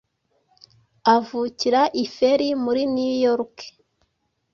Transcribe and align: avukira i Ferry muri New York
avukira 1.15 1.81
i 2.03 2.05
Ferry 2.15 2.49
muri 2.63 2.81
New 2.95 3.13
York 3.25 3.55